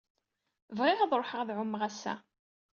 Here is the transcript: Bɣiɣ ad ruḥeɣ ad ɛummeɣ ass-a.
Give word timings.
Bɣiɣ 0.77 0.99
ad 1.01 1.13
ruḥeɣ 1.19 1.39
ad 1.41 1.49
ɛummeɣ 1.57 1.81
ass-a. 1.89 2.13